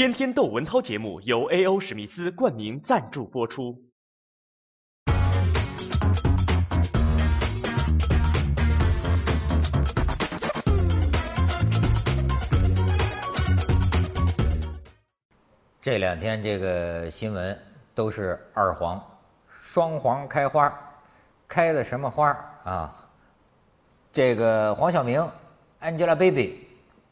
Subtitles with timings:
[0.00, 1.78] 天天窦文涛节目由 A.O.
[1.78, 3.78] 史密斯冠名赞助播出。
[15.82, 17.54] 这两天这个新闻
[17.94, 18.98] 都是二黄，
[19.50, 20.72] 双黄开花，
[21.46, 22.30] 开的什么花
[22.64, 23.06] 啊？
[24.10, 25.22] 这个黄晓明
[25.82, 26.54] ，Angelababy，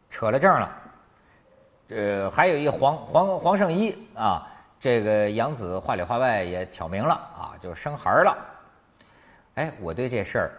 [0.08, 0.87] 扯了证了。
[1.88, 4.46] 呃，还有一黄黄黄圣依啊，
[4.78, 8.36] 这个杨子话里话外也挑明了啊，就生孩儿了。
[9.54, 10.50] 哎，我对这事儿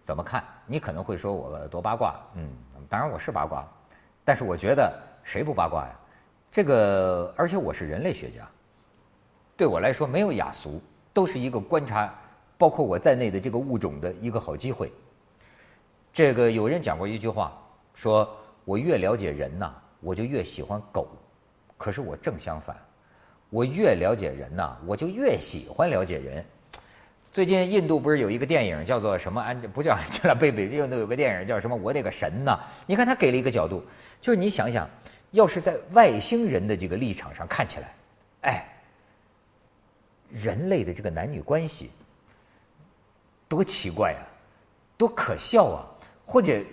[0.00, 0.42] 怎么看？
[0.66, 2.48] 你可能会说我多八卦，嗯，
[2.88, 3.66] 当然我是八卦，
[4.24, 4.92] 但是我觉得
[5.24, 5.90] 谁不八卦呀？
[6.52, 8.46] 这个，而且我是人类学家，
[9.56, 10.80] 对我来说没有雅俗，
[11.12, 12.14] 都是一个观察，
[12.56, 14.92] 包括我在内的这个物种的一个好机会。
[16.12, 17.52] 这个有人讲过一句话，
[17.94, 18.28] 说
[18.64, 21.08] 我越了解人呐，我就越喜欢狗，
[21.76, 22.76] 可是我正相反，
[23.50, 26.44] 我越了解人呐，我就越喜欢了解人。
[27.32, 29.60] 最近印度不是有一个电影叫做什么安？
[29.72, 31.76] 不叫安《这了贝贝》，印度有个电影叫什么？
[31.76, 32.58] 我那个神呐！
[32.86, 33.84] 你看他给了一个角度，
[34.20, 34.88] 就是你想想。
[35.32, 37.94] 要是在外星人的这个立场上看起来，
[38.44, 38.66] 哎，
[40.30, 41.90] 人类的这个男女关系
[43.46, 44.24] 多奇怪啊，
[44.96, 45.84] 多可笑啊！
[46.24, 46.64] 或者，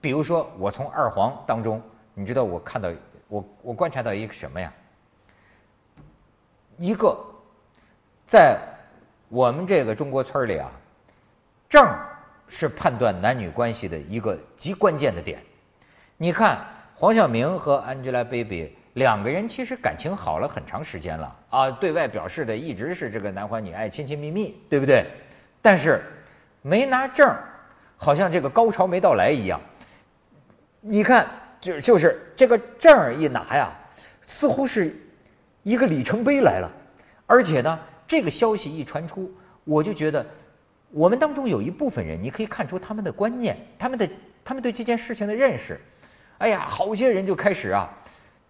[0.00, 1.82] 比如说，我从二黄当中，
[2.14, 2.90] 你知道我看到
[3.28, 4.72] 我我观察到一个什么呀？
[6.76, 7.16] 一个
[8.26, 8.58] 在
[9.28, 10.70] 我们这个中国村里啊，
[11.68, 11.88] 正
[12.48, 15.40] 是判断男女关系的一个极关键的点。
[16.16, 16.58] 你看。
[16.98, 25.04] 黄晓明和 Angelababy 两个人其实感情好了很长时间了啊，对外表示的一直是这个男欢女爱、亲亲密密，对不对？
[25.60, 26.02] 但是
[26.62, 27.30] 没拿证，
[27.98, 29.60] 好像这个高潮没到来一样。
[30.88, 31.26] 你看，
[31.60, 33.72] 就就是这个证儿一拿呀，
[34.24, 34.96] 似乎是
[35.64, 36.70] 一个里程碑来了。
[37.26, 39.28] 而且呢，这个消息一传出，
[39.64, 40.24] 我就觉得
[40.90, 44.08] 我们当中有一部分人，你可以看出他们的观念，他们的
[44.44, 45.80] 他们对这件事情的认识。
[46.38, 47.90] 哎呀，好些人就开始啊，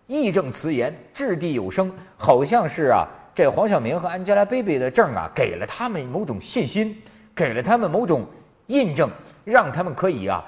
[0.07, 7.01] 义正辞严、掷地有声，好像是啊，这黄晓明和 Angelababy 的证啊，给了他们某种信心，
[7.35, 8.27] 给了他们某种
[8.67, 9.11] 印证，
[9.45, 10.45] 让他们可以啊，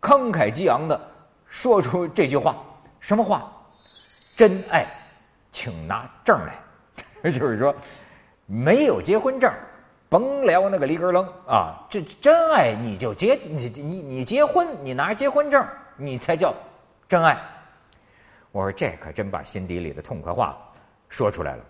[0.00, 0.98] 慷慨激昂的
[1.48, 2.56] 说出这句话：
[3.00, 3.52] 什么话？
[4.36, 4.84] 真爱，
[5.50, 6.58] 请拿证来。
[7.32, 7.74] 就是说，
[8.46, 9.52] 没有结婚证，
[10.08, 11.84] 甭聊那个离根楞啊！
[11.90, 16.54] 这真爱，你就结你你你结婚，你拿结婚证，你才叫。
[17.08, 17.40] 真爱，
[18.52, 20.56] 我说这可真把心底里的痛快话
[21.08, 21.64] 说出来了。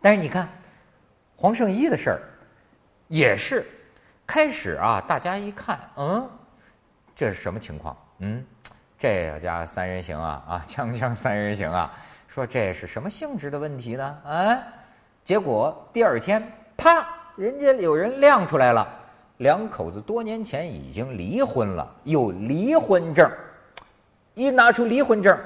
[0.00, 0.48] 但是你看，
[1.36, 2.20] 黄圣依的事儿
[3.06, 3.66] 也是
[4.26, 6.28] 开始啊，大家一看，嗯，
[7.14, 7.96] 这是什么情况？
[8.20, 8.44] 嗯，
[8.98, 11.94] 这家三人行啊， 啊，锵锵三人行啊，
[12.26, 14.18] 说这是什么性质的问题呢？
[14.24, 14.58] 啊，
[15.24, 16.42] 结果第二天，
[16.76, 18.86] 啪，人家有人亮出来了，
[19.36, 23.30] 两口子多年前已经离婚了，有离婚证。
[24.34, 25.36] 一拿出离婚证，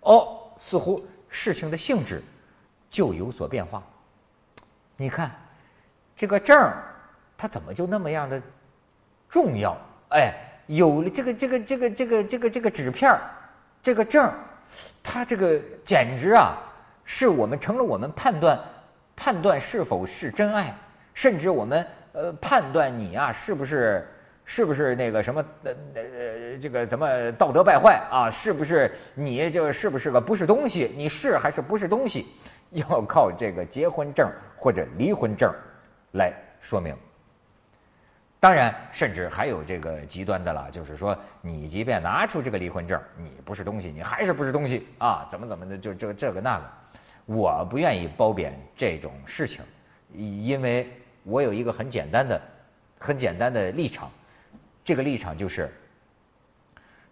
[0.00, 2.22] 哦，似乎事情的性质
[2.88, 3.82] 就有所变化。
[4.96, 5.30] 你看，
[6.16, 6.72] 这个证
[7.36, 8.40] 它怎么就那么样的
[9.28, 9.76] 重要？
[10.10, 10.32] 哎，
[10.68, 13.14] 有了这个这个这个这个这个这个纸片
[13.82, 14.32] 这个证
[15.02, 16.56] 它这个简直啊，
[17.04, 18.58] 是我们成了我们判断
[19.16, 20.72] 判断是否是真爱，
[21.12, 24.06] 甚至我们呃判断你啊是不是。
[24.50, 26.02] 是不是那个什么呃呃
[26.58, 28.30] 这个怎么道德败坏啊？
[28.30, 30.90] 是不是你就是不是个不是东西？
[30.96, 32.24] 你是还是不是东西？
[32.72, 35.52] 要靠这个结婚证或者离婚证
[36.12, 36.96] 来说明。
[38.40, 45.26] 当然，甚至还有这个极端的了，就是说你即便拿出这个离婚证，你不是东西，你还是不是东西啊？
[45.28, 46.64] 怎么怎么的，就这这个那个，
[47.26, 49.64] 我不愿意褒贬这种事情，
[50.14, 50.88] 因为
[51.24, 52.40] 我有一个很简单的、
[52.98, 54.08] 很简单的立场。
[54.84, 55.70] 这个立场就是，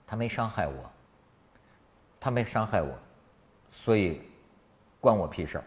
[0.07, 0.91] 他没伤害我，
[2.21, 2.97] 他没伤害我，
[3.71, 4.23] 所以
[5.01, 5.65] 关我屁事儿。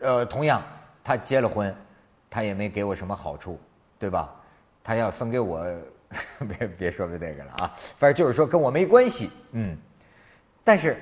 [0.00, 0.62] 呃，同样，
[1.04, 1.72] 他结了婚，
[2.28, 3.60] 他也没给我什么好处，
[4.04, 4.30] 对吧？
[4.82, 5.64] 他要分给我，
[6.46, 9.74] 别别说那个了啊，反正就是说跟我没关系，嗯。
[10.62, 11.00] 但是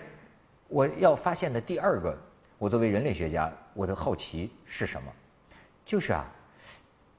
[0.68, 2.16] 我要发现的第二个，
[2.58, 5.10] 我作为人类学家，我的好奇是什么？
[5.84, 6.24] 就是啊。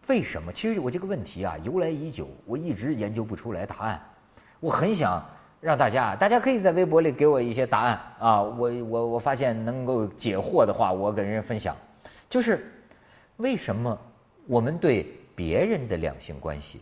[0.07, 0.53] 为什么？
[0.53, 4.01] 其实我这个问题啊，由来已久，我一直研究不出来答案。
[4.62, 5.21] 我很想
[5.59, 8.41] 让大家，大家可以在微博里给我一些答案啊。
[8.41, 11.75] 我我我发现能够解惑的话，我跟人分享。
[12.29, 12.65] 就是
[13.36, 14.00] 为什么
[14.47, 16.81] 我们对别人的两性关系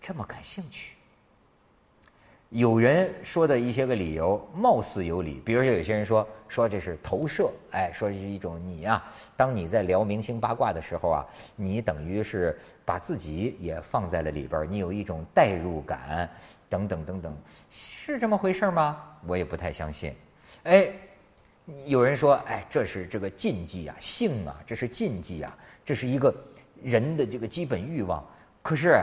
[0.00, 0.94] 这么感兴趣？
[2.50, 9.02] 有人说的一些个理由貌似有理，比如说有些人说说这是投射，哎，说是一种你呀，
[9.36, 11.26] 当你在聊明星八卦的时候啊，
[11.56, 16.30] 你等于是把自己也放在了里边，你有一种代入感，
[16.68, 17.36] 等等等等，
[17.68, 19.02] 是这么回事吗？
[19.26, 20.14] 我也不太相信。
[20.62, 20.88] 哎，
[21.84, 26.32] 有人说，哎，这是这个禁忌啊，性啊，这是禁忌啊，这是一个
[26.82, 28.24] 人的这个基本欲望。
[28.62, 29.02] 可是。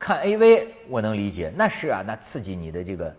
[0.00, 3.12] 看 AV 我能理解，那是啊，那刺激你的这个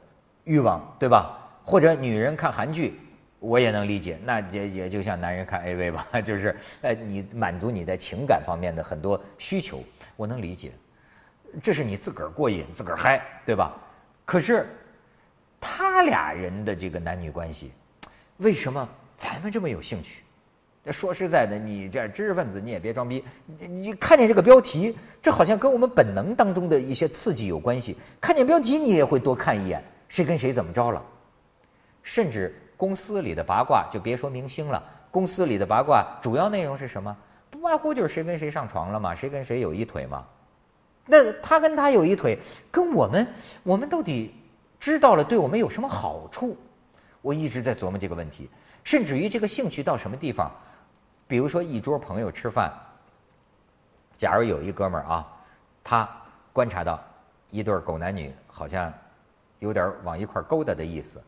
[0.46, 1.38] 欲望，对吧？
[1.66, 2.98] 或者女人看韩剧，
[3.40, 9.84] 我也能理解，那也也就像男人看 AV 吧， 就是呃，你满足你在情感方面的很多需求，
[10.16, 10.72] 我能理解，
[11.62, 13.76] 这是你自个儿过瘾，自个儿嗨，对吧？
[14.24, 14.66] 可是
[15.60, 17.74] 他俩人的这个男女关系，
[18.38, 18.88] 为什么
[19.18, 20.24] 咱们这么有兴趣？
[20.92, 23.24] 说实在的，你这知识分子，你也别装逼。
[23.46, 27.96] 你你看见这个标题，这好像跟我们本能当中的一些刺激有关系。
[28.20, 31.04] 看见标题，你也会多看一眼，谁跟谁怎么着了。
[32.02, 37.16] 甚至公司里的八卦，就别说明星了，公司里的八卦主要内容是什么？
[37.52, 40.26] 不外乎就是谁跟谁上床了嘛，谁跟谁有一腿嘛。
[41.06, 42.38] 那他跟他有一腿，
[42.72, 43.28] 跟我们，
[43.64, 44.34] 我们到底
[44.80, 46.56] 知道了对我们有什么好处？
[47.22, 48.50] 我一直在琢磨这个问题。
[48.84, 50.52] 甚至于这个兴趣到什么地方？
[51.30, 52.74] 比如说一桌朋友吃饭，
[54.18, 55.28] 假如有一哥们儿啊，
[55.84, 56.10] 他
[56.52, 57.00] 观察到
[57.52, 58.92] 一对狗男女好像
[59.60, 61.22] 有点往一块勾搭的意思，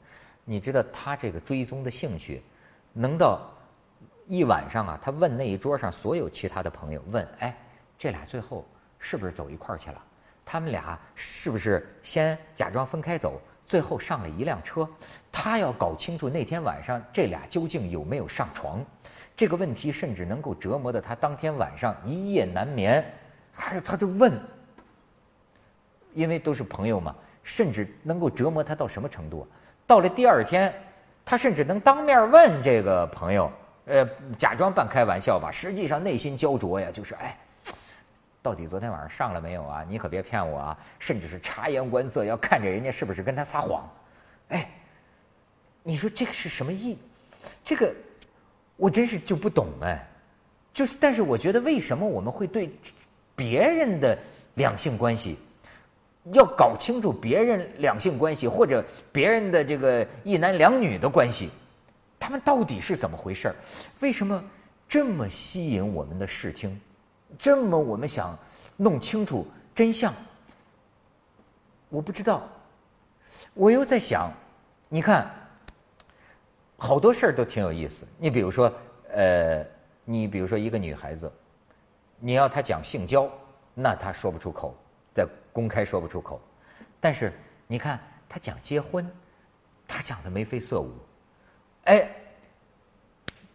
[0.43, 2.41] 你知道他这个追踪的兴趣，
[2.93, 3.41] 能到
[4.25, 7.55] 一晚上啊，他问那一桌上所有其他的朋友，问哎，
[7.95, 8.67] 这俩最后
[8.97, 10.01] 是不是走一块去了？
[10.43, 14.89] 他们俩是不是先假装分开走，最后上了一辆车？
[15.31, 18.83] 他要搞清楚那天晚上这俩究竟有没有上床。
[19.35, 23.03] 这个问题甚至能够折磨的他当天晚上一夜难眠，
[23.51, 24.39] 还有他就问，
[26.13, 29.47] 因为都是朋友嘛，甚至能够折磨他到什么程度？
[29.87, 30.71] 到了第二天，
[31.25, 33.51] 他甚至能当面问这个朋友，
[33.85, 34.07] 呃，
[34.37, 37.35] 假装半开玩笑吧，实际上内心焦灼呀，就是哎，
[38.43, 39.83] 到底昨天晚上上了没有啊？
[39.89, 40.77] 你可别骗我啊！
[40.99, 43.89] 甚至是察言观色，要看着人家是不是跟他撒谎。
[44.49, 44.69] 哎，
[45.81, 46.99] 你说这个是什么意？
[47.63, 47.91] 这个。
[48.81, 50.09] 我真是就不懂哎，
[50.73, 52.67] 就是，但是我觉得为什么我们会对
[53.35, 54.17] 别人的
[54.55, 55.37] 两性关系
[56.33, 61.51] 要搞清楚别人两性关系或者别人的这个一男两女的关系，
[62.19, 63.55] 他们到底是怎么回事儿？
[63.99, 64.43] 为什么
[64.89, 66.75] 这么吸引我们的视听？
[67.37, 68.35] 这么我们想
[68.77, 69.45] 弄清楚
[69.75, 70.11] 真相？
[71.89, 72.49] 我不知道，
[73.53, 74.33] 我又在想，
[74.89, 75.31] 你看。
[76.83, 78.07] 好多事儿都挺有意思。
[78.17, 78.73] 你比如说，
[79.13, 79.63] 呃，
[80.03, 81.31] 你比如说一个女孩子，
[82.17, 83.29] 你要她讲性交，
[83.75, 84.75] 那她说不出口，
[85.13, 86.41] 在公开说不出口。
[86.99, 87.31] 但是
[87.67, 89.07] 你看她讲结婚，
[89.87, 90.91] 她讲的眉飞色舞。
[91.83, 92.09] 哎，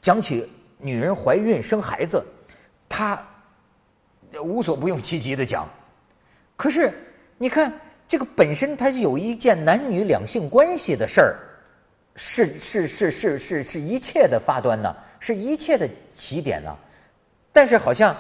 [0.01, 2.25] 讲起女人怀孕生孩子，
[2.89, 3.21] 她
[4.41, 5.69] 无所不用其极的讲。
[6.55, 6.93] 可是
[7.39, 7.73] 你看
[8.07, 11.37] 这个本身，它是有一件男女两性关系的事儿。
[12.17, 16.75] 是是是是是是一切的发端呢，是一切的起点呢。
[17.53, 18.17] 但是好像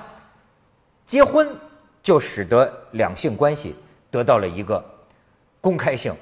[1.06, 1.48] 结婚
[2.02, 3.74] 就使得两性关系
[4.10, 4.84] 得到了一个
[5.62, 6.14] 公开性、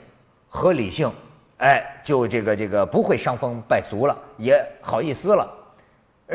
[0.49, 1.11] 合理性，
[1.59, 5.53] 哎，就这个这个不会伤风败俗了，也好意思了。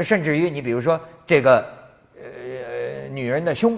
[0.01, 1.65] 甚至于你比如说这个
[2.17, 3.77] 呃女人的胸，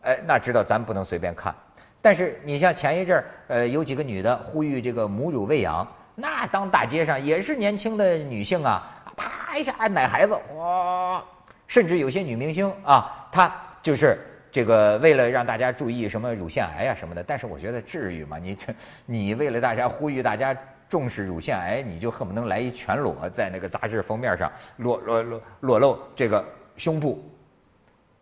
[0.00, 1.54] 哎，那知道咱不能随便看。
[2.00, 5.86] 但是你像前一阵儿呃有几个女的呼吁这个母乳喂养。
[6.14, 8.82] 那当大街上也是年轻的女性啊，
[9.16, 11.22] 啪一下奶孩子，哇！
[11.66, 13.52] 甚至有些女明星啊，她
[13.82, 14.18] 就是
[14.52, 17.22] 这个为了让大家注意什么乳腺癌啊什么的。
[17.22, 18.38] 但是我觉得至于吗？
[18.38, 18.74] 你这
[19.06, 20.56] 你为了大家呼吁大家
[20.88, 26.44] 重视乳腺癌，你就恨不能来一全裸在那个杂志封面上裸裸裸裸露这个
[26.76, 27.28] 胸部？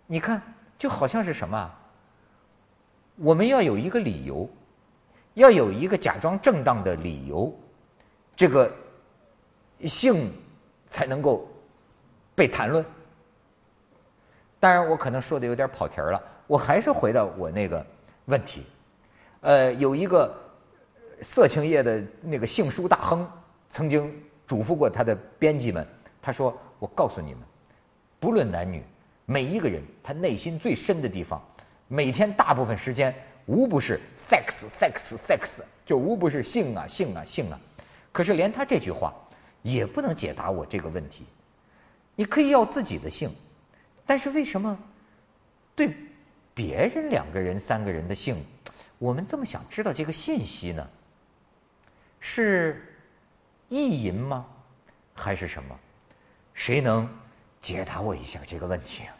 [0.06, 0.40] 你看，
[0.78, 1.70] 就好像是什么？
[3.16, 4.48] 我们要有一个理由，
[5.34, 7.54] 要有一个假装正当的理由。
[8.42, 8.68] 这个
[9.84, 10.28] 性
[10.88, 11.48] 才能够
[12.34, 12.84] 被谈论。
[14.58, 16.20] 当然，我可能说的有点跑题了。
[16.48, 17.86] 我还是回到我那个
[18.24, 18.66] 问题。
[19.42, 20.28] 呃，有一个
[21.22, 23.24] 色情业的那个性书大亨
[23.70, 24.12] 曾经
[24.44, 25.86] 嘱咐过他的编辑们，
[26.20, 27.42] 他说：“我告诉你们，
[28.18, 28.82] 不论男女，
[29.24, 31.40] 每一个人他内心最深的地方，
[31.86, 33.14] 每天大部分时间
[33.46, 37.60] 无不是 sex sex sex，就无不是性啊性啊性啊。”
[38.12, 39.12] 可是连他这句话
[39.62, 41.24] 也不能解答我这个问题。
[42.14, 43.30] 你可以要自己的姓，
[44.06, 44.78] 但是为什么
[45.74, 45.96] 对
[46.54, 48.36] 别人两个人、三个人的姓，
[48.98, 50.86] 我们这么想知道这个信息呢？
[52.20, 52.94] 是
[53.68, 54.46] 意淫吗？
[55.14, 55.78] 还是什么？
[56.52, 57.08] 谁能
[57.60, 59.16] 解答我一下这个问题啊？